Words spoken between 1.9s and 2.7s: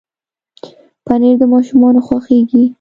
خوښېږي.